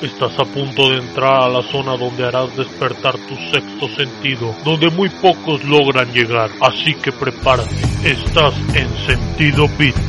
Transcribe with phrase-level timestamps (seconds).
[0.00, 4.90] Estás a punto de entrar a la zona donde harás despertar tu sexto sentido, donde
[4.90, 7.74] muy pocos logran llegar, así que prepárate.
[8.04, 10.07] Estás en sentido beat.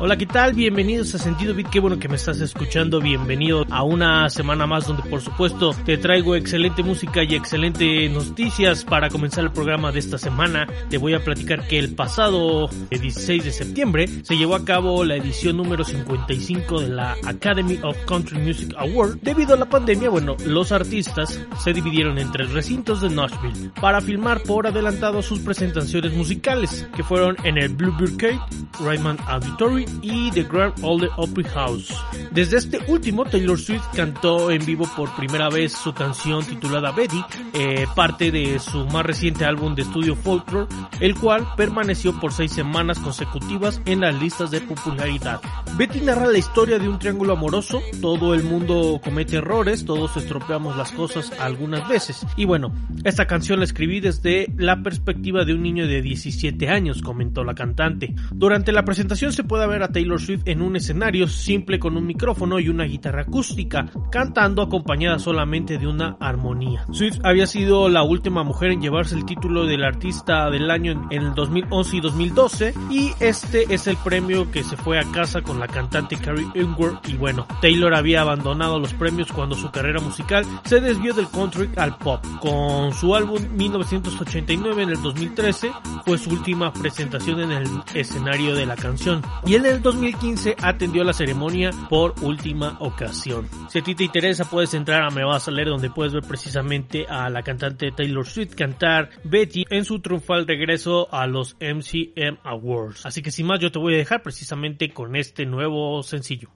[0.00, 0.54] Hola, ¿qué tal?
[0.54, 4.86] Bienvenidos a Sentido Beat, qué bueno que me estás escuchando, bienvenido a una semana más
[4.86, 9.98] donde por supuesto te traigo excelente música y excelente noticias para comenzar el programa de
[9.98, 10.68] esta semana.
[10.88, 15.16] Te voy a platicar que el pasado 16 de septiembre se llevó a cabo la
[15.16, 19.18] edición número 55 de la Academy of Country Music Award.
[19.22, 24.00] Debido a la pandemia, bueno, los artistas se dividieron en tres recintos de Nashville para
[24.00, 28.40] filmar por adelantado sus presentaciones musicales, que fueron en el Bluebird Cave,
[28.80, 31.94] Raymond Auditory y The Grand Ole Opry House.
[32.30, 37.22] Desde este último, Taylor Swift cantó en vivo por primera vez su canción titulada Betty,
[37.54, 40.66] eh, parte de su más reciente álbum de estudio Folklore,
[41.00, 45.40] el cual permaneció por seis semanas consecutivas en las listas de popularidad.
[45.76, 50.76] Betty narra la historia de un triángulo amoroso, todo el mundo comete errores, todos estropeamos
[50.76, 52.26] las cosas algunas veces.
[52.36, 52.72] Y bueno,
[53.04, 57.54] esta canción la escribí desde la perspectiva de un niño de 17 años, comentó la
[57.54, 58.14] cantante.
[58.32, 62.06] Durante la presentación se puede ver a Taylor Swift en un escenario simple con un
[62.06, 66.84] micrófono y una guitarra acústica, cantando acompañada solamente de una armonía.
[66.92, 71.22] Swift había sido la última mujer en llevarse el título del artista del año en
[71.22, 75.58] el 2011 y 2012 y este es el premio que se fue a casa con
[75.58, 80.44] la cantante Carrie Underwood y bueno, Taylor había abandonado los premios cuando su carrera musical
[80.64, 82.24] se desvió del country al pop.
[82.40, 85.72] Con su álbum 1989 en el 2013
[86.04, 91.04] fue su última presentación en el escenario de la canción y en el 2015 atendió
[91.04, 93.48] la ceremonia por última ocasión.
[93.68, 96.22] Si a ti te interesa puedes entrar a Me Vas a Leer donde puedes ver
[96.22, 102.38] precisamente a la cantante Taylor Swift cantar Betty en su triunfal regreso a los MCM
[102.44, 103.04] Awards.
[103.04, 106.48] Así que sin más yo te voy a dejar precisamente con este nuevo sencillo.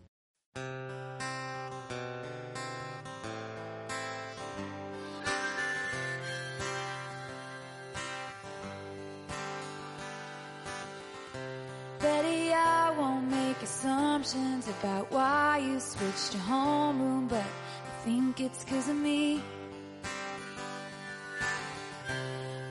[13.52, 19.42] Make assumptions about why you switched to homeroom, but I think it's 'cause of me.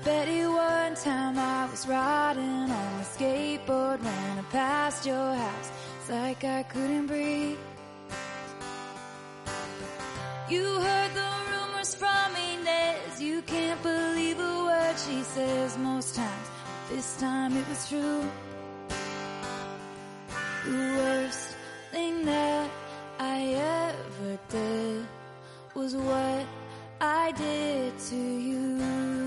[0.03, 5.69] Betty, one time I was riding on a skateboard, when I passed your house.
[6.00, 7.59] It's like I couldn't breathe.
[10.50, 13.22] You heard the rumors from Inez.
[13.22, 16.48] You can't believe a word she says most times.
[16.90, 18.24] This time it was true.
[20.64, 21.56] The worst
[21.92, 22.70] thing that
[23.18, 23.54] I
[23.90, 25.08] ever did
[25.74, 26.46] was what
[27.02, 29.21] I did to you.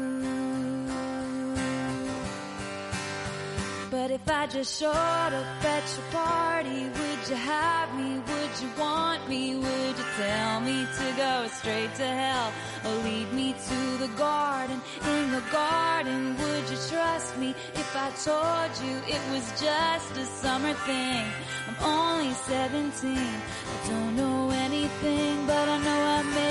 [4.14, 8.10] If I just showed up at your party, would you have me?
[8.28, 9.56] Would you want me?
[9.56, 12.52] Would you tell me to go straight to hell?
[12.84, 14.80] Or lead me to the garden?
[15.04, 20.26] In the garden, would you trust me if I told you it was just a
[20.26, 21.24] summer thing?
[21.66, 23.18] I'm only 17.
[23.18, 26.43] I don't know anything, but I know I miss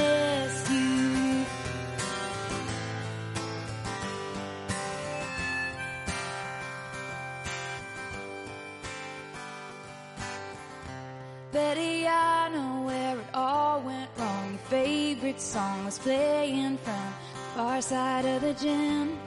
[14.73, 19.19] favorite song was playing from the far side of the gym.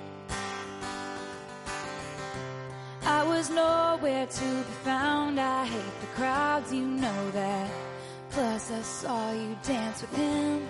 [3.04, 5.38] I was nowhere to be found.
[5.38, 7.70] I hate the crowds, you know that.
[8.30, 10.66] Plus, I saw you dance with him.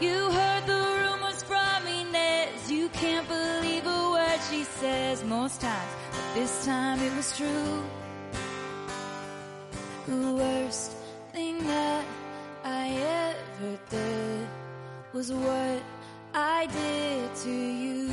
[0.00, 2.70] You heard the rumors from Inez.
[2.70, 7.82] You can't believe a word she says most times, but this time it was true.
[10.06, 10.97] The worst
[11.38, 12.04] thing that
[12.64, 12.84] I
[13.22, 14.48] ever did
[15.12, 15.80] was what
[16.34, 18.10] I did to you.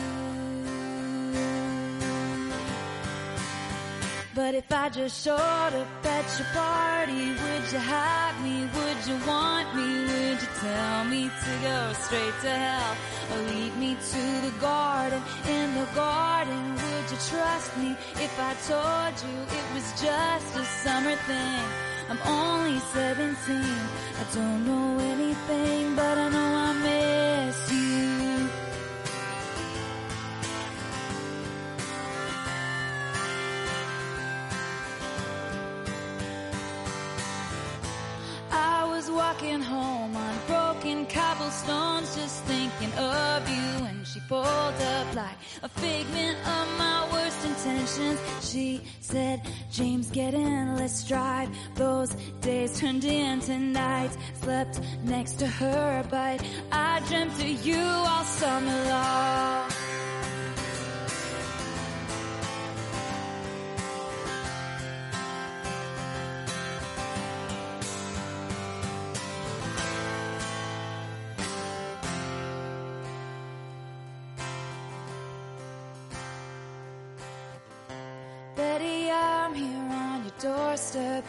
[4.35, 8.57] But if I just showed up at your party, would you have me?
[8.77, 9.89] Would you want me?
[10.11, 12.93] Would you tell me to go straight to hell?
[13.31, 15.21] Or lead me to the garden?
[15.57, 17.89] In the garden, would you trust me
[18.25, 21.94] if I told you it was just a summer thing?
[22.07, 23.35] I'm only 17.
[23.55, 28.49] I don't know anything, but I know I miss you.
[38.51, 45.15] I was walking home on broken cobblestones, just thinking of you, and she pulled up
[45.15, 46.94] like a figment of my
[48.41, 51.49] she said, James, get in, let's drive.
[51.75, 52.11] Those
[52.41, 54.17] days turned into nights.
[54.41, 59.94] Slept next to her, but I dreamt of you all summer long.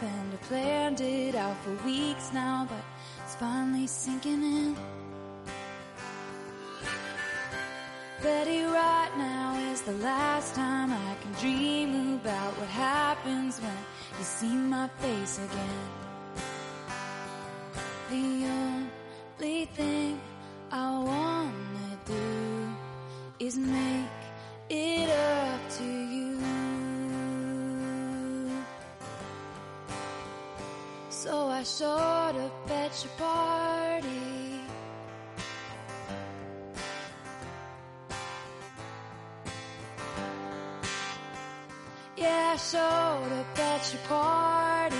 [0.01, 2.83] And I planned it out for weeks now, but
[3.23, 4.75] it's finally sinking in.
[8.21, 13.77] Betty, right now is the last time I can dream about what happens when
[14.17, 15.89] you see my face again.
[18.09, 18.47] The
[19.39, 20.19] only thing
[20.71, 24.21] I wanna do is make
[24.69, 26.06] it up to you.
[31.59, 34.61] I showed up at your party.
[42.15, 44.97] Yeah, I showed up at your party.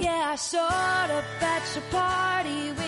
[0.00, 2.85] Yeah, I showed up at your party.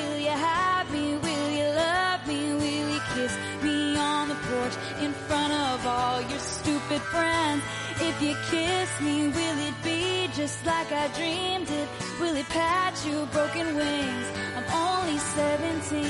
[5.88, 7.62] All your stupid friends?
[8.00, 11.88] If you kiss me, will it be just like I dreamed it?
[12.20, 14.26] Will it patch your broken wings?
[14.56, 16.04] I'm only 17.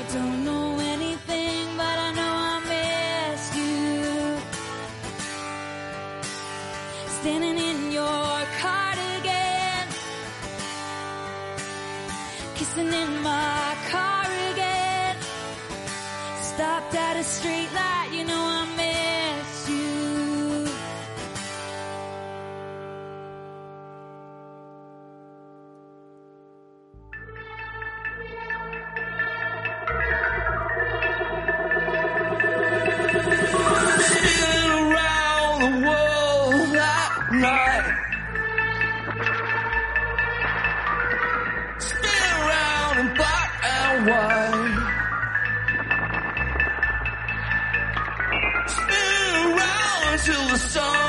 [0.00, 4.38] I don't know anything, but I know I miss you.
[7.20, 8.32] Standing in your
[8.62, 9.84] cardigan,
[12.56, 15.16] kissing in my car again.
[16.50, 18.07] Stopped at a street light,
[37.32, 37.94] night.
[41.78, 44.78] Spin around in black and white.
[48.68, 51.07] Spin around until the sun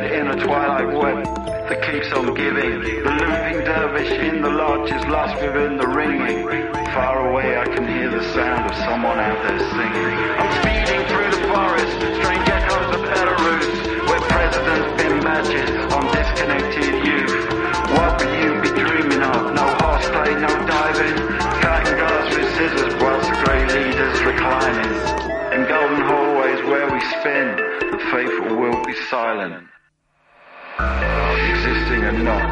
[0.00, 1.20] in a twilight web
[1.68, 2.80] that keeps on giving.
[2.80, 6.48] The looping dervish in the lodge is lost within the ringing.
[6.96, 10.12] Far away I can hear the sound of someone out there singing.
[10.40, 11.92] I'm speeding through the forest,
[12.24, 13.68] strange echoes of Belarus,
[14.08, 17.44] where presidents pin matches on disconnected youth.
[17.92, 19.52] What will you be dreaming of?
[19.52, 21.16] No horseplay, no diving,
[21.60, 24.92] cutting glass with scissors whilst the grey leaders reclining.
[25.52, 27.60] In golden hallways where we spin,
[27.92, 29.68] the faithful will be silent.
[30.82, 32.46] Existing and not.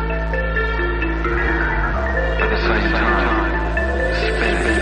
[2.43, 3.53] At the same time,
[4.21, 4.81] spinning.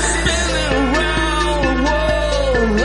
[0.00, 2.80] Spinning around the world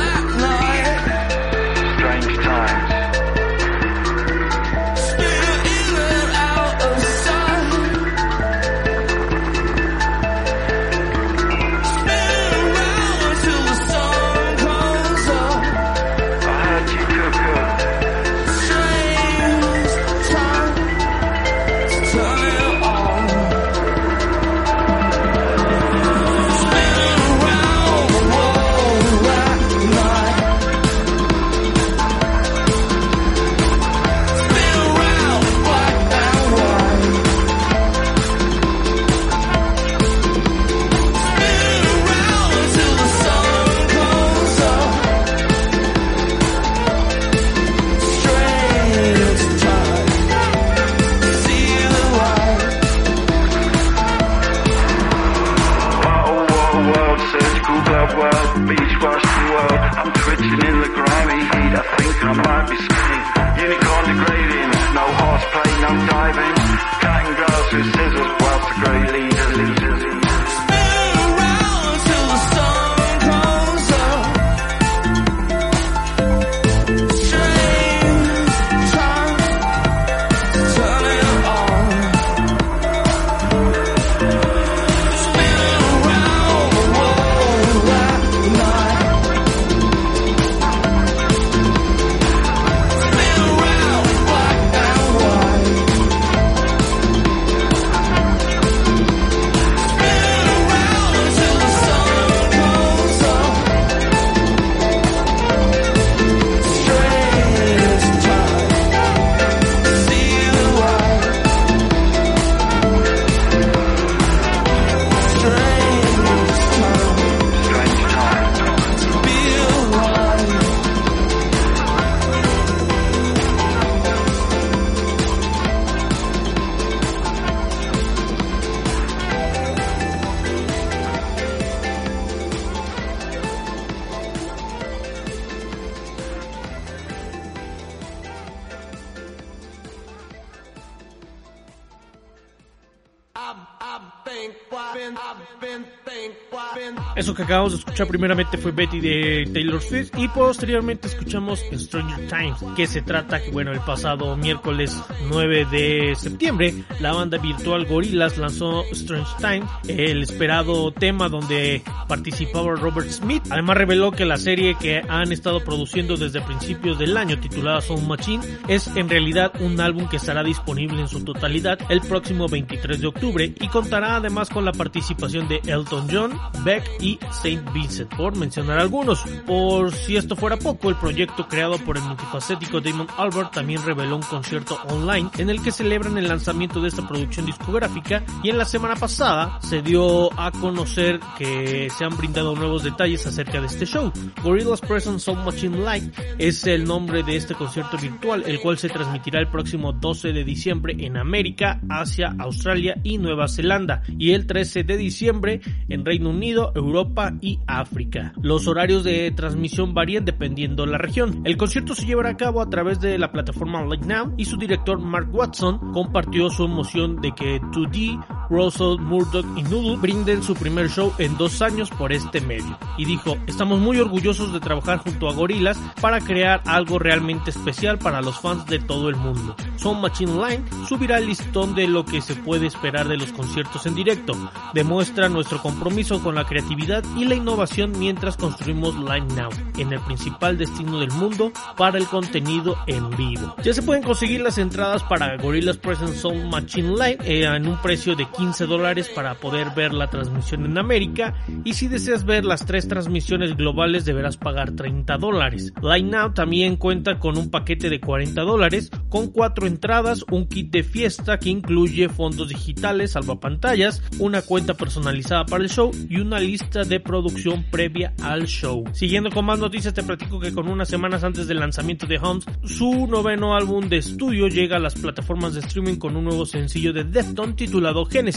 [147.52, 152.88] acabamos de escuchar primeramente fue Betty de Taylor Swift y posteriormente escuchamos Stranger Times, que
[152.88, 154.98] se trata que bueno, el pasado miércoles
[155.30, 162.74] 9 de septiembre, la banda virtual Gorillaz lanzó Strange Times, el esperado tema donde participaba
[162.76, 163.44] Robert Smith.
[163.50, 168.08] Además reveló que la serie que han estado produciendo desde principios del año titulada Sound
[168.08, 173.02] Machine es en realidad un álbum que estará disponible en su totalidad el próximo 23
[173.02, 178.14] de octubre y contará además con la participación de Elton John, Beck y Saint Vincent,
[178.16, 179.22] por mencionar algunos.
[179.48, 184.18] Por si esto fuera poco, el proyecto creado por el multifacético Damon Albert también reveló
[184.18, 188.58] un concierto online en el que celebran el lanzamiento de esta producción discográfica y en
[188.58, 193.68] la semana pasada se dio a conocer que se han brindado nuevos detalles acerca de
[193.68, 194.12] este show.
[194.44, 198.90] Gorillaz Present Sound Machine Live es el nombre de este concierto virtual, el cual se
[198.90, 204.46] transmitirá el próximo 12 de diciembre en América, Asia, Australia y Nueva Zelanda y el
[204.46, 208.34] 13 de diciembre en Reino Unido, Europa y África.
[208.42, 211.42] Los horarios de transmisión varían dependiendo de la región.
[211.46, 214.58] El concierto se llevará a cabo a través de la plataforma Like Now y su
[214.58, 220.54] director Mark Watson compartió su emoción de que 2D, Russell, Murdoch y Noodle brinden su
[220.56, 222.78] primer show en dos años por este medio.
[222.98, 227.98] Y dijo, estamos muy orgullosos de trabajar junto a Gorillaz para crear algo realmente especial
[227.98, 229.56] para los fans de todo el mundo.
[229.78, 233.86] Sound Machine Line subirá el listón de lo que se puede esperar de los conciertos
[233.86, 234.34] en directo.
[234.74, 240.02] Demuestra nuestro compromiso con la creatividad y la innovación mientras construimos Line Now, en el
[240.02, 243.56] principal destino del mundo para el contenido en vivo.
[243.64, 247.82] Ya se pueden conseguir las entradas para Gorillaz Present Sound Machine Line eh, en un
[247.82, 252.44] precio de 15 dólares para poder ver la transmisión en América y si deseas ver
[252.44, 255.72] las tres transmisiones globales deberás pagar 30 dólares.
[255.82, 260.84] Now también cuenta con un paquete de 40 dólares con cuatro entradas, un kit de
[260.84, 266.84] fiesta que incluye fondos digitales, salvapantallas, una cuenta personalizada para el show y una lista
[266.84, 268.84] de producción previa al show.
[268.92, 272.46] Siguiendo con más noticias te platico que con unas semanas antes del lanzamiento de Holmes,
[272.64, 276.92] su noveno álbum de estudio llega a las plataformas de streaming con un nuevo sencillo
[276.92, 278.31] de Defton titulado Genesis.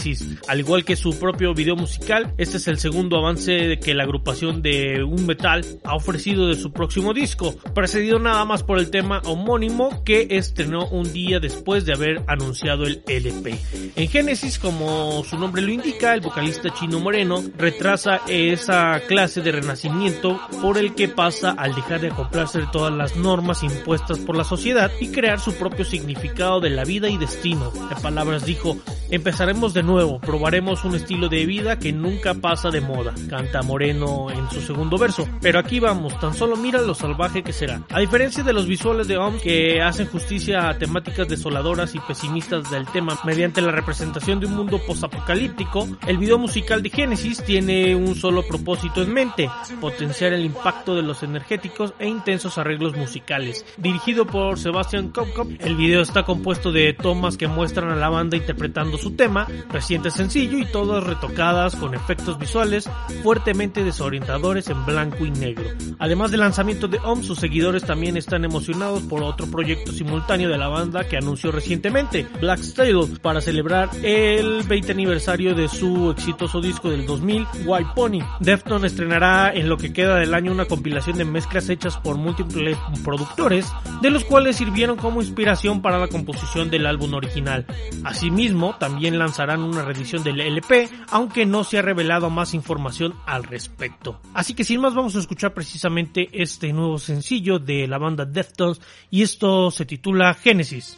[0.47, 4.61] Al igual que su propio video musical, este es el segundo avance que la agrupación
[4.61, 9.21] de un metal ha ofrecido de su próximo disco, precedido nada más por el tema
[9.25, 13.57] homónimo que estrenó un día después de haber anunciado el LP.
[13.95, 19.53] En Genesis, como su nombre lo indica, el vocalista Chino Moreno retrasa esa clase de
[19.53, 24.35] renacimiento por el que pasa al dejar de acoplarse de todas las normas impuestas por
[24.35, 27.71] la sociedad y crear su propio significado de la vida y destino.
[27.89, 28.77] En palabras dijo,
[29.09, 34.31] empezaremos de nuevo, probaremos un estilo de vida que nunca pasa de moda, canta Moreno
[34.31, 35.27] en su segundo verso.
[35.41, 37.81] Pero aquí vamos, tan solo mira lo salvaje que será.
[37.89, 42.71] A diferencia de los visuales de OMS que hacen justicia a temáticas desoladoras y pesimistas
[42.71, 47.97] del tema mediante la representación de un mundo postapocalíptico, el video musical de Genesis tiene
[47.97, 49.49] un solo propósito en mente,
[49.81, 53.65] potenciar el impacto de los energéticos e intensos arreglos musicales.
[53.75, 58.37] Dirigido por Sebastian Kopkop, el video está compuesto de tomas que muestran a la banda
[58.37, 62.89] interpretando su tema, reciente sencillo y todas retocadas con efectos visuales
[63.23, 65.65] fuertemente desorientadores en blanco y negro.
[65.99, 70.57] Además del lanzamiento de OM, sus seguidores también están emocionados por otro proyecto simultáneo de
[70.57, 76.61] la banda que anunció recientemente, Black Stable, para celebrar el 20 aniversario de su exitoso
[76.61, 78.19] disco del 2000, White Pony.
[78.39, 82.77] Defton estrenará en lo que queda del año una compilación de mezclas hechas por múltiples
[83.03, 87.65] productores, de los cuales sirvieron como inspiración para la composición del álbum original.
[88.03, 89.17] Asimismo, también
[89.63, 94.19] una reedición del LP, aunque no se ha revelado más información al respecto.
[94.33, 98.81] Así que sin más vamos a escuchar precisamente este nuevo sencillo de la banda Deftones
[99.09, 100.97] y esto se titula Genesis.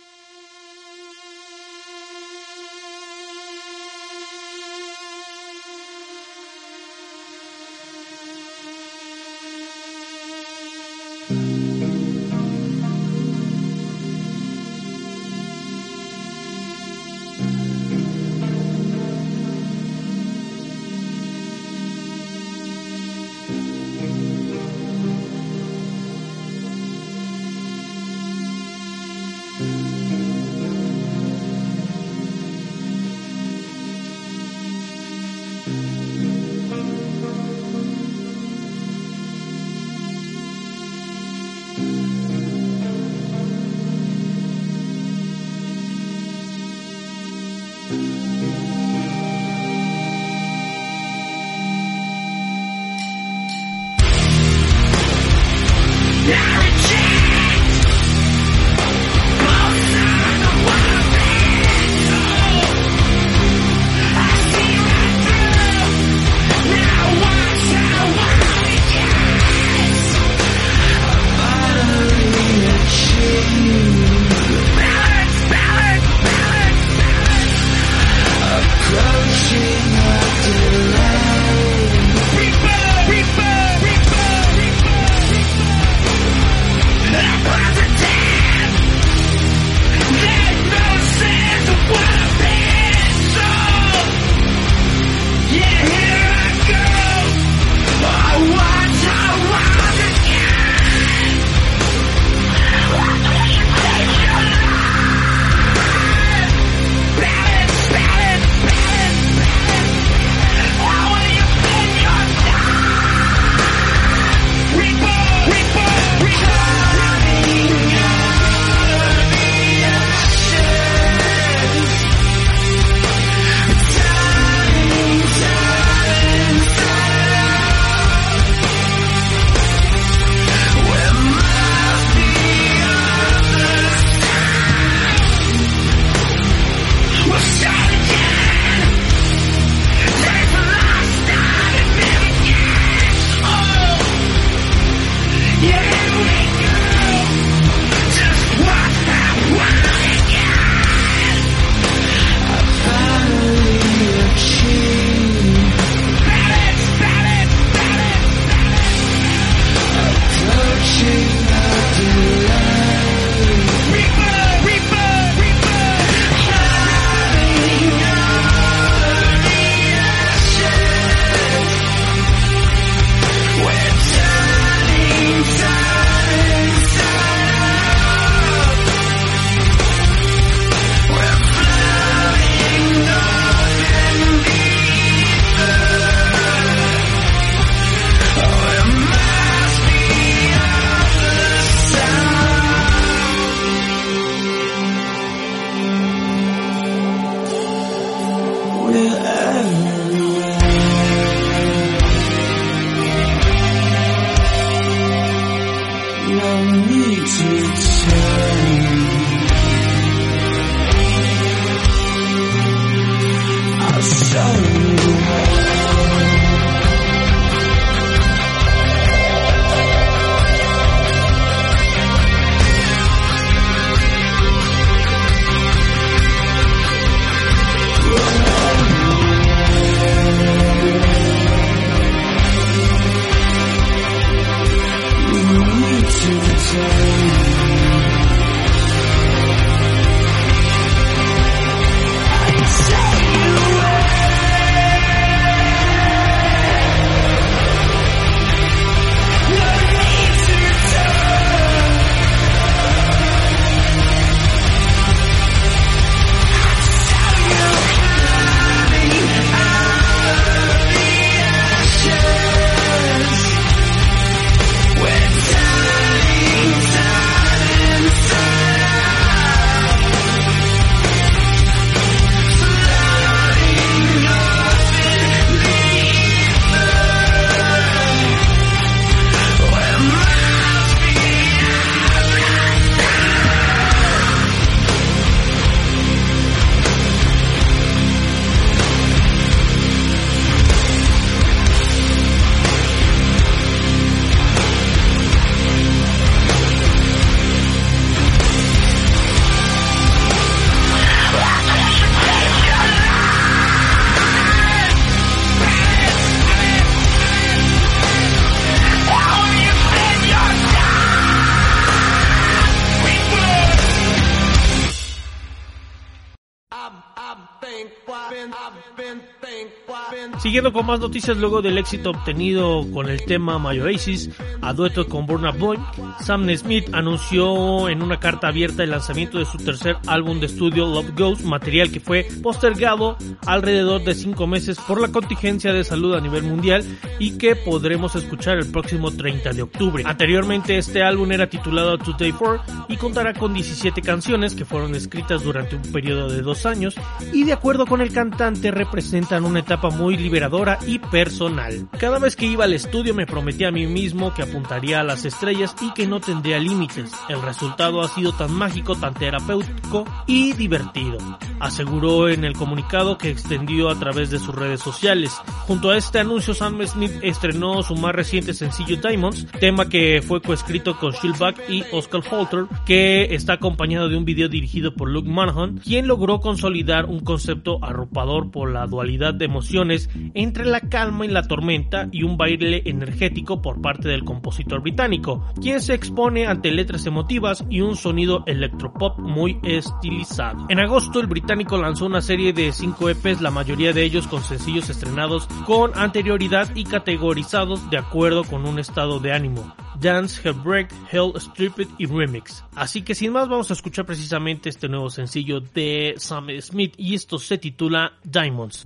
[320.39, 324.29] Siguiendo con más noticias luego del éxito obtenido con el tema My Oasis
[324.61, 325.77] a dueto con Burna Boy,
[326.21, 330.85] Sam Smith anunció en una carta abierta el lanzamiento de su tercer álbum de estudio
[330.85, 336.15] Love Ghost, material que fue postergado alrededor de cinco meses por la contingencia de salud
[336.15, 336.83] a nivel mundial
[337.19, 340.03] y que podremos escuchar el próximo 30 de octubre.
[340.05, 345.43] Anteriormente este álbum era titulado Today 4 y contará con 17 canciones que fueron escritas
[345.43, 346.95] durante un periodo de dos años
[347.33, 351.87] y de acuerdo con el cantante representan una etapa muy liberadora y personal.
[351.99, 355.25] Cada vez que iba al estudio me prometí a mí mismo que apuntaría a las
[355.25, 357.11] estrellas y que no tendría límites.
[357.29, 361.17] El resultado ha sido tan mágico, tan terapéutico y divertido,
[361.59, 365.33] aseguró en el comunicado que extendió a través de sus redes sociales.
[365.67, 370.41] Junto a este anuncio, Sam Smith estrenó su más reciente sencillo Diamonds, tema que fue
[370.41, 375.29] coescrito con Shieldback y Oscar Holter, que está acompañado de un video dirigido por Luke
[375.29, 381.25] Monahan, quien logró consolidar un concepto arropador por la dualidad de emociones entre la calma
[381.25, 386.45] y la tormenta y un baile energético por parte del compositor británico, quien se expone
[386.45, 390.67] ante letras emotivas y un sonido electropop muy estilizado.
[390.69, 394.43] En agosto el británico lanzó una serie de 5 EPs, la mayoría de ellos con
[394.43, 399.73] sencillos estrenados con anterioridad y categorizados de acuerdo con un estado de ánimo.
[399.99, 402.63] Dance, Heartbreak, Hell, Stripped y Remix.
[402.75, 407.15] Así que sin más vamos a escuchar precisamente este nuevo sencillo de Sam Smith y
[407.15, 408.85] esto se titula Diamonds.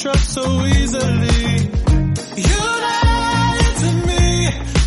[0.00, 1.70] Trust so easily.
[2.36, 4.26] You lied to me.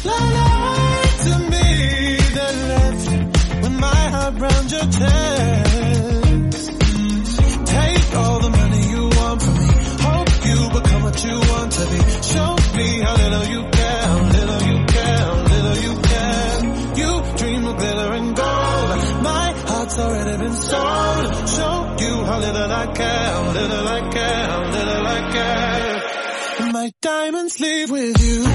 [0.08, 1.68] Lied to me.
[2.38, 3.06] That left
[3.62, 6.72] with my heart round your chest.
[7.76, 9.70] Take all the money you want from me.
[10.08, 12.00] Hope you become what you want to be.
[12.32, 16.56] Show me how little you care, little you care, little you care.
[17.02, 18.90] You dream of glitter and gold.
[19.28, 21.50] My heart's already been sold.
[21.50, 24.71] Show you how little I care, little I care,
[26.82, 28.51] my diamonds leave with you.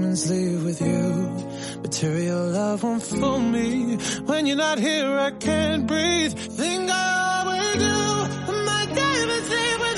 [0.00, 1.82] Diamonds leave with you.
[1.82, 3.96] Material love won't fool me.
[4.24, 6.32] When you're not here, I can't breathe.
[6.32, 8.54] Think I always do.
[8.64, 9.89] My diamonds leave with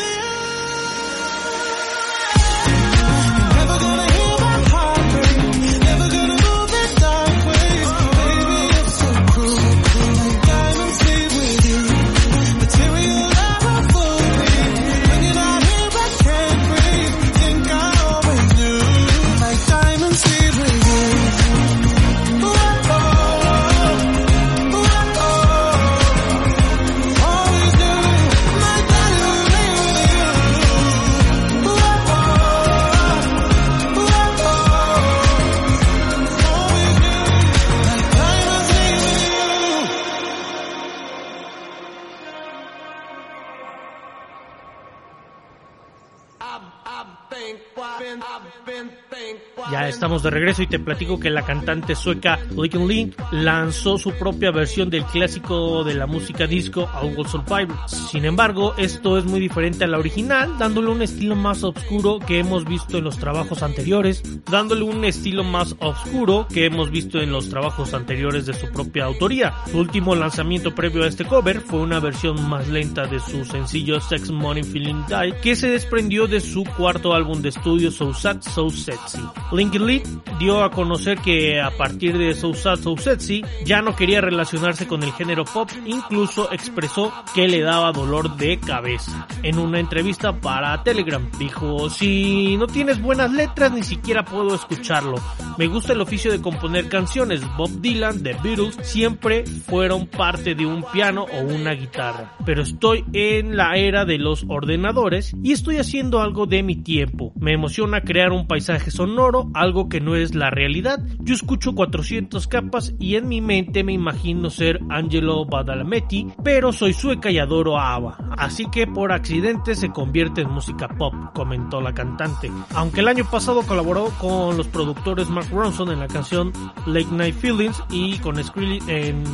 [50.02, 54.50] estamos de regreso y te platico que la cantante sueca Licken Link lanzó su propia
[54.50, 57.72] versión del clásico de la música disco All Will Survive.
[57.86, 62.40] Sin embargo, esto es muy diferente a la original, dándole un estilo más oscuro que
[62.40, 67.30] hemos visto en los trabajos anteriores, dándole un estilo más oscuro que hemos visto en
[67.30, 69.54] los trabajos anteriores de su propia autoría.
[69.70, 74.00] Su último lanzamiento previo a este cover fue una versión más lenta de su sencillo
[74.00, 78.42] Sex Money Feeling Die, que se desprendió de su cuarto álbum de estudio So Sad
[78.42, 79.20] So Sexy.
[79.52, 79.91] Linkin
[80.38, 84.86] Dio a conocer que a partir de So Sad So Sexy ya no quería relacionarse
[84.86, 89.26] con el género pop, incluso expresó que le daba dolor de cabeza.
[89.42, 95.16] En una entrevista para Telegram dijo, si no tienes buenas letras ni siquiera puedo escucharlo.
[95.58, 97.42] Me gusta el oficio de componer canciones.
[97.56, 102.32] Bob Dylan, The Beatles siempre fueron parte de un piano o una guitarra.
[102.44, 107.32] Pero estoy en la era de los ordenadores y estoy haciendo algo de mi tiempo.
[107.38, 111.00] Me emociona crear un paisaje sonoro, algo que no es la realidad.
[111.18, 116.92] Yo escucho 400 capas y en mi mente me imagino ser Angelo Badalamenti, pero soy
[116.92, 118.18] sueca y adoro a ABBA.
[118.38, 122.50] Así que por accidente se convierte en música pop, comentó la cantante.
[122.74, 126.52] Aunque el año pasado colaboró con los productores Mark Ronson en la canción
[126.86, 129.24] Late Night Feelings y con Skrillex en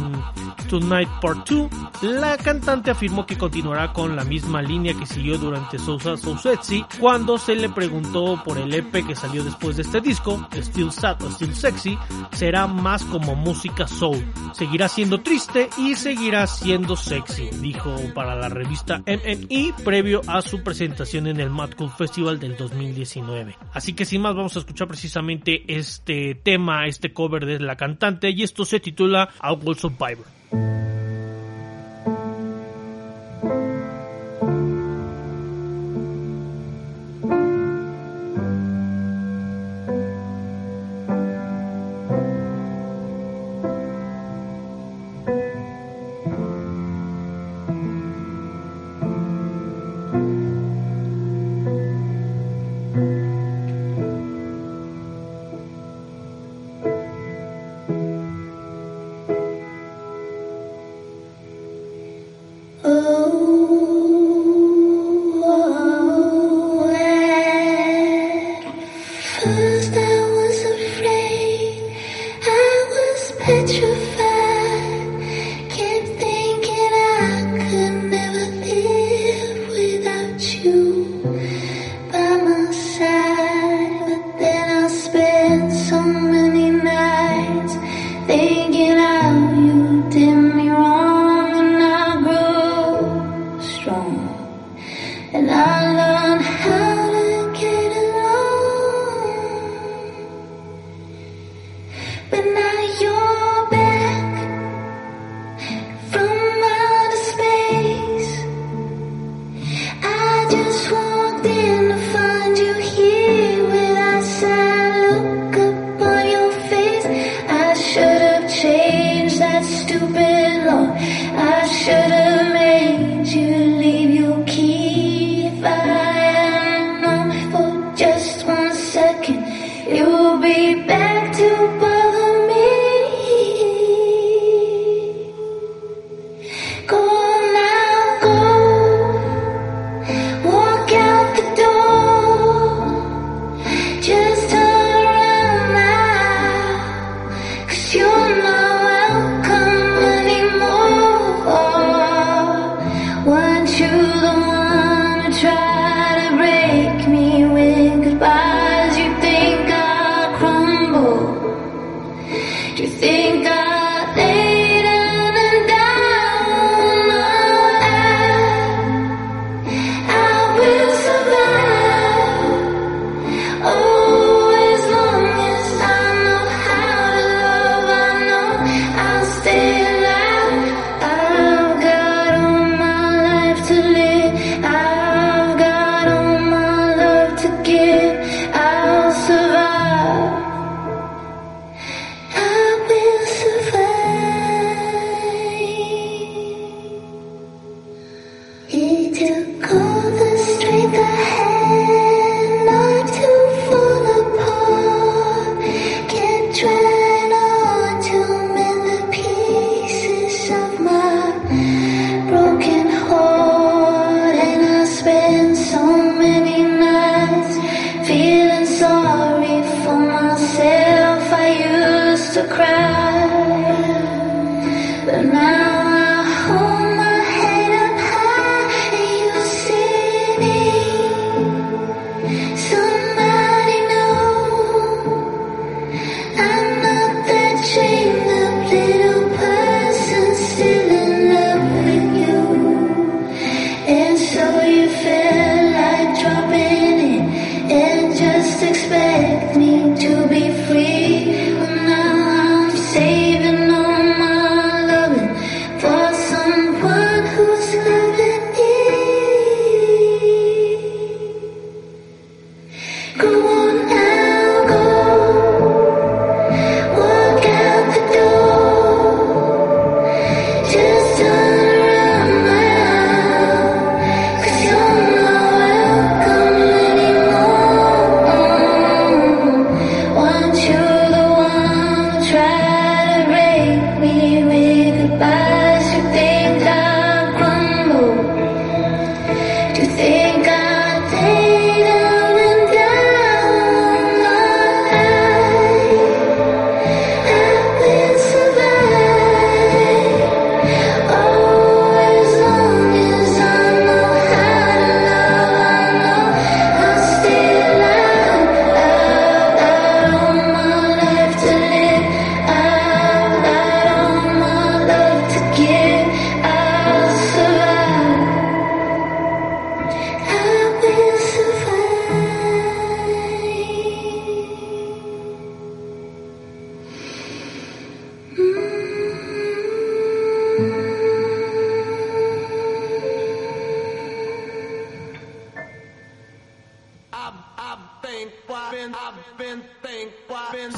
[0.69, 1.69] Tonight Part 2,
[2.03, 6.85] la cantante afirmó que continuará con la misma línea que siguió durante Sousa So Sexy
[7.01, 11.23] cuando se le preguntó por el EP que salió después de este disco, Still Sad
[11.23, 11.99] o Still Sexy,
[12.33, 14.25] será más como música soul.
[14.53, 20.63] Seguirá siendo triste y seguirá siendo sexy, dijo para la revista MME previo a su
[20.63, 23.57] presentación en el Mad Cool Festival del 2019.
[23.73, 28.31] Así que sin más vamos a escuchar precisamente este tema, este cover de la cantante
[28.31, 30.98] y esto se titula Outlaw Survivor.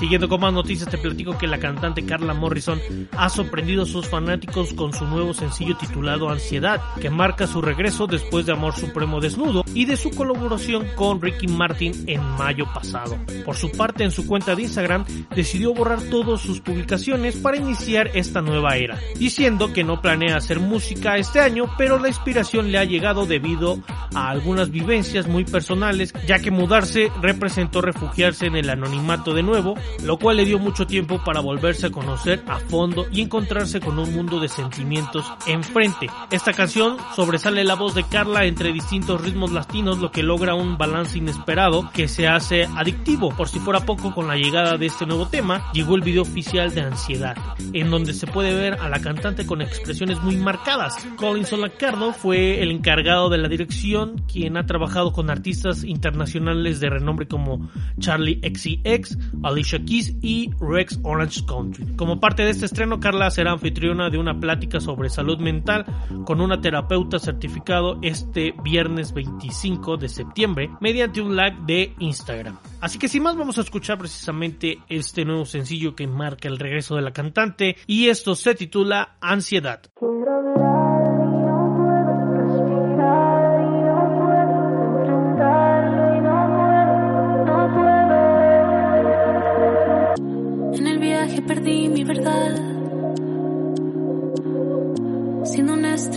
[0.00, 2.80] Siguiendo con más noticias, te platico que la cantante Carla Morrison
[3.18, 8.06] ha sorprendido a sus fanáticos con su nuevo sencillo titulado Ansiedad, que marca su regreso
[8.06, 13.18] después de Amor Supremo Desnudo y de su colaboración con Ricky Martin en mayo pasado.
[13.44, 15.04] Por su parte, en su cuenta de Instagram,
[15.36, 20.60] decidió borrar todas sus publicaciones para iniciar esta nueva era, diciendo que no planea hacer
[20.60, 23.78] música este año, pero la inspiración le ha llegado debido
[24.14, 29.74] a algunas vivencias muy personales, ya que mudarse representó refugiarse en el anonimato de nuevo,
[30.02, 33.98] lo cual le dio mucho tiempo para volverse a conocer a fondo y encontrarse con
[33.98, 36.06] un mundo de sentimientos enfrente.
[36.30, 40.78] Esta canción sobresale la voz de Carla entre distintos ritmos latinos, lo que logra un
[40.78, 43.30] balance inesperado que se hace adictivo.
[43.36, 46.74] Por si fuera poco, con la llegada de este nuevo tema, llegó el video oficial
[46.74, 47.36] de Ansiedad,
[47.72, 50.96] en donde se puede ver a la cantante con expresiones muy marcadas.
[51.16, 56.90] Colin Solacardo fue el encargado de la dirección, quien ha trabajado con artistas internacionales de
[56.90, 61.84] renombre como Charlie XCX, Alicia Y Rex Orange Country.
[61.96, 65.84] Como parte de este estreno, Carla será anfitriona de una plática sobre salud mental
[66.24, 72.58] con una terapeuta certificado este viernes 25 de septiembre mediante un live de Instagram.
[72.80, 76.96] Así que sin más vamos a escuchar precisamente este nuevo sencillo que marca el regreso
[76.96, 79.82] de la cantante y esto se titula Ansiedad.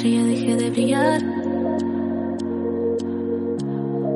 [0.04, 1.24] Estrella dejé de brillar.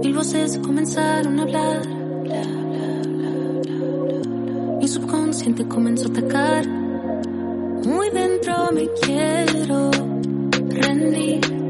[0.03, 1.81] Mil voces comenzaron a hablar.
[2.23, 3.31] Bla, bla, bla,
[3.61, 4.77] bla, bla, bla.
[4.81, 6.67] Mi subconsciente comenzó a atacar.
[6.67, 9.91] Muy dentro me quiero
[10.69, 11.66] rendir.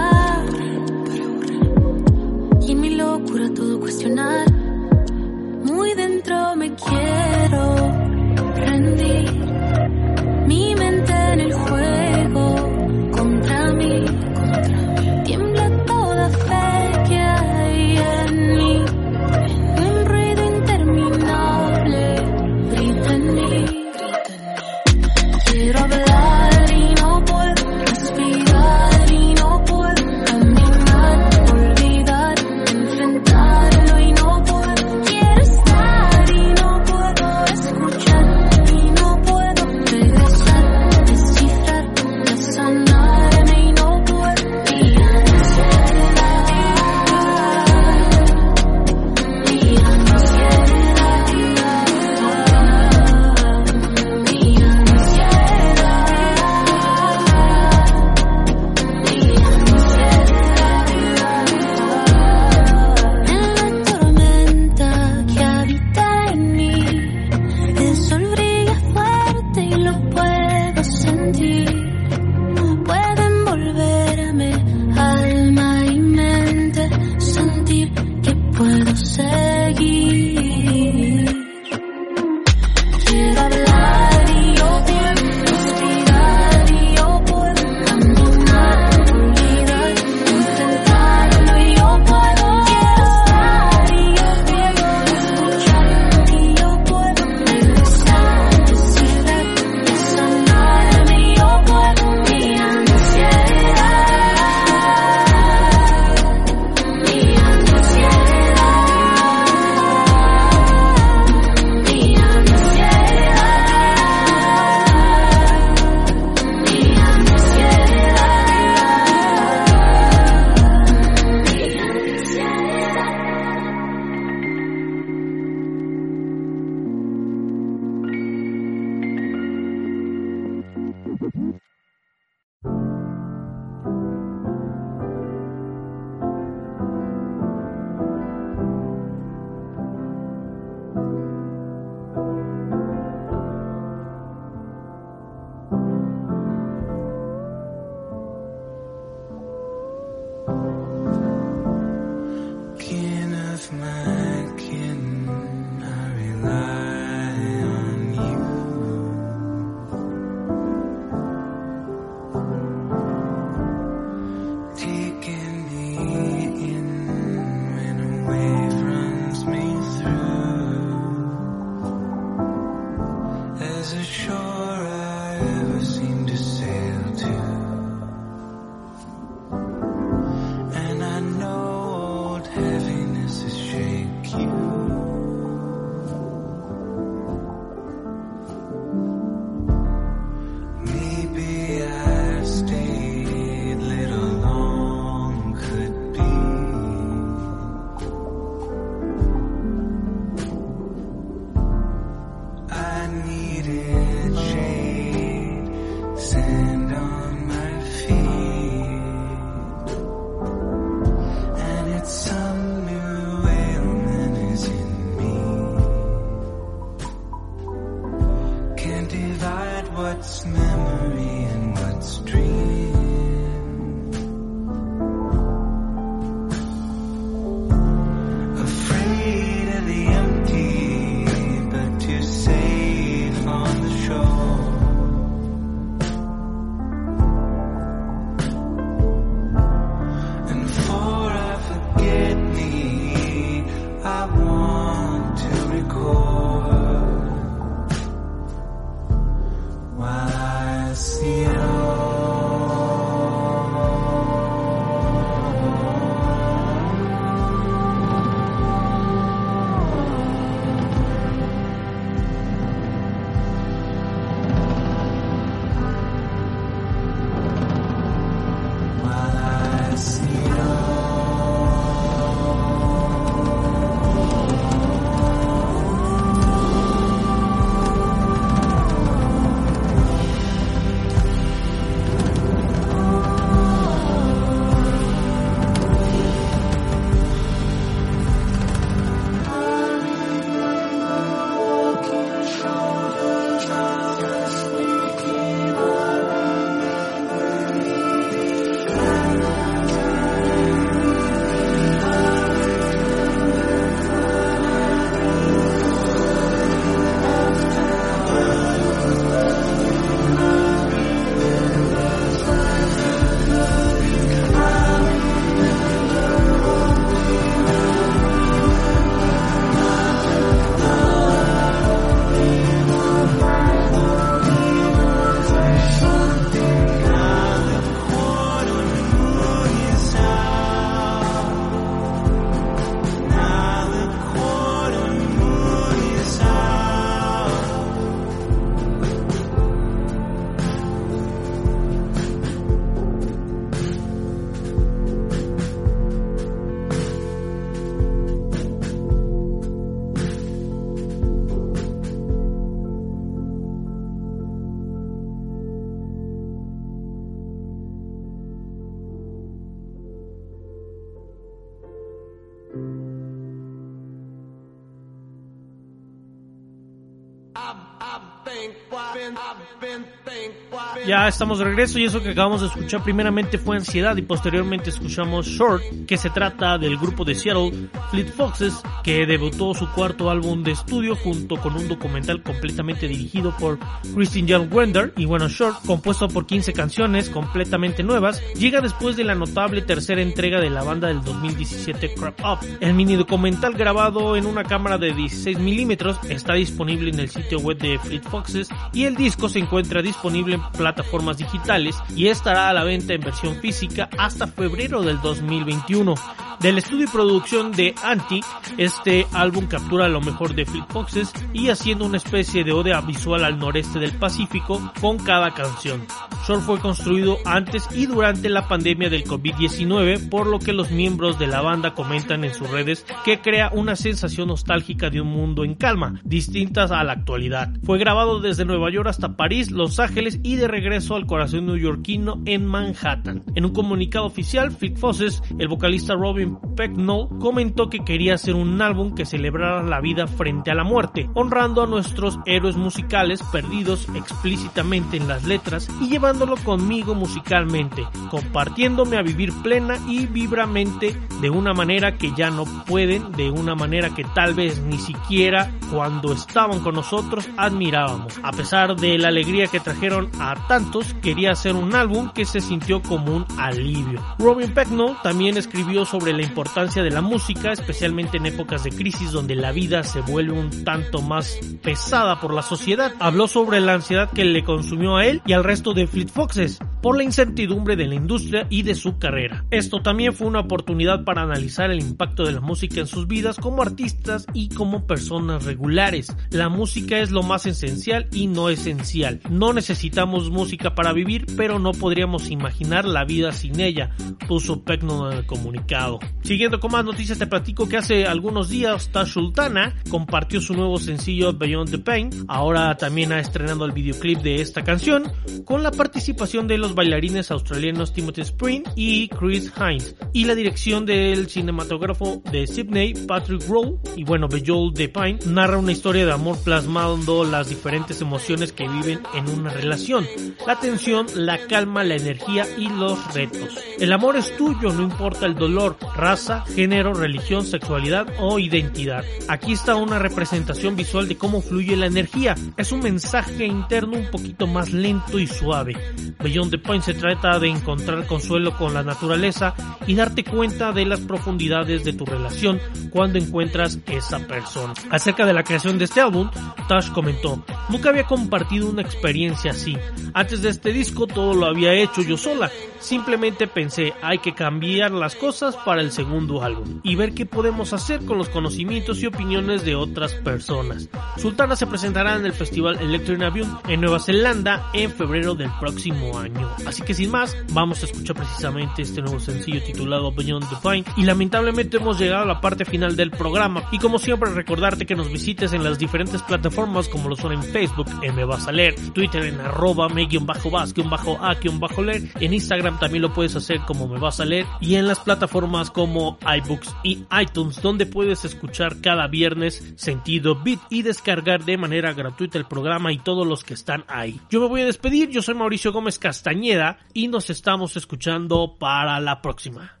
[371.11, 374.89] Ya estamos de regreso y eso que acabamos de escuchar primeramente fue Ansiedad y posteriormente
[374.89, 377.71] escuchamos Short, que se trata del grupo de Seattle
[378.09, 383.55] Fleet Foxes, que debutó su cuarto álbum de estudio junto con un documental completamente dirigido
[383.57, 383.79] por
[384.13, 389.23] Christian John Wender y bueno, Short, compuesto por 15 canciones completamente nuevas, llega después de
[389.23, 392.67] la notable tercera entrega de la banda del 2017 Crap Up.
[392.81, 397.59] El mini documental grabado en una cámara de 16 milímetros está disponible en el sitio
[397.59, 402.67] web de Fleet Foxes y el disco se encuentra disponible en plataformas digitales y estará
[402.67, 406.15] a la venta en versión física hasta febrero del 2021.
[406.61, 408.41] Del estudio y producción de Anti,
[408.77, 413.43] este álbum captura lo mejor de Fleet Foxes y haciendo una especie de oda visual
[413.43, 416.05] al noreste del Pacífico con cada canción.
[416.47, 421.39] Shore fue construido antes y durante la pandemia del COVID-19, por lo que los miembros
[421.39, 425.63] de la banda comentan en sus redes que crea una sensación nostálgica de un mundo
[425.63, 427.71] en calma, distintas a la actualidad.
[427.83, 432.41] Fue grabado desde Nueva York hasta París, Los Ángeles y de regreso al corazón neoyorquino
[432.45, 433.43] en Manhattan.
[433.53, 438.81] En un comunicado oficial, Fleet Foxes, el vocalista Robin Pecknoll, comentó que quería hacer un
[438.81, 444.07] álbum que celebrara la vida frente a la muerte, honrando a nuestros héroes musicales perdidos
[444.15, 451.49] explícitamente en las letras y llevándolo conmigo musicalmente, compartiéndome a vivir plena y vibramente de
[451.49, 456.31] una manera que ya no pueden, de una manera que tal vez ni siquiera cuando
[456.31, 458.39] estaban con nosotros admirábamos.
[458.43, 462.59] A pesar de la alegría que trajeron a tantos, quería hacer un álbum que se
[462.59, 464.21] sintió como un alivio.
[464.37, 469.31] Robin Pecknoll también escribió sobre la importancia de la música, especialmente en épocas de crisis
[469.31, 473.13] donde la vida se vuelve un tanto más pesada por la sociedad.
[473.19, 476.79] Habló sobre la ansiedad que le consumió a él y al resto de Fleet Foxes
[477.01, 479.65] por la incertidumbre de la industria y de su carrera.
[479.71, 483.57] Esto también fue una oportunidad para analizar el impacto de la música en sus vidas
[483.57, 486.35] como artistas y como personas regulares.
[486.51, 489.41] La música es lo más esencial y no esencial.
[489.49, 494.15] No necesitamos música para vivir, pero no podríamos imaginar la vida sin ella,
[494.47, 496.19] puso Pecno en el comunicado.
[496.43, 500.97] Siguiendo con más noticias te platico que hace algunos días Tash Sultana compartió su nuevo
[500.97, 502.29] sencillo Beyond the Pain.
[502.47, 505.31] Ahora también ha estrenado el videoclip de esta canción
[505.65, 511.05] con la participación de los bailarines australianos Timothy Spring y Chris Hines y la dirección
[511.05, 516.31] del cinematógrafo de Sydney Patrick Rowe y bueno Beyond the Pain narra una historia de
[516.31, 520.25] amor plasmando las diferentes emociones que viven en una relación,
[520.65, 523.77] la tensión, la calma, la energía y los retos.
[523.99, 529.23] El amor es tuyo, no importa el dolor, raza, género, religión, sexualidad o identidad.
[529.47, 532.55] Aquí está una representación visual de cómo fluye la energía.
[532.77, 535.95] Es un mensaje interno un poquito más lento y suave.
[536.39, 539.73] Beyond the Se trata de encontrar consuelo con la naturaleza
[540.05, 542.79] y darte cuenta de las profundidades de tu relación
[543.11, 544.93] cuando encuentras esa persona.
[545.09, 546.51] Acerca de la creación de este álbum,
[546.89, 549.97] Tash comentó, nunca había compartido una experiencia así.
[550.33, 552.69] Antes de este disco todo lo había hecho yo sola.
[553.01, 557.93] Simplemente pensé, hay que cambiar las cosas para el segundo álbum y ver qué podemos
[557.93, 561.09] hacer con los conocimientos y opiniones de otras personas.
[561.37, 566.37] Sultana se presentará en el festival Electro Avion en Nueva Zelanda en febrero del próximo
[566.37, 566.69] año.
[566.85, 571.05] Así que sin más, vamos a escuchar precisamente este nuevo sencillo titulado Beyond the Fine
[571.17, 575.15] y lamentablemente hemos llegado a la parte final del programa y como siempre recordarte que
[575.15, 578.67] nos visites en las diferentes plataformas como lo son en Facebook en Me Vas
[579.13, 584.65] Twitter en arroba me-vas-a-leer, en Instagram también lo puedes hacer como Me Vas a Leer
[584.79, 590.79] y en las plataformas como iBooks y iTunes donde puedes escuchar cada viernes Sentido Beat
[590.89, 594.39] y descargar de manera gratuita el programa y todos los que están ahí.
[594.49, 599.19] Yo me voy a despedir, yo soy Mauricio Gómez Castañeda y nos estamos escuchando para
[599.19, 600.00] la próxima.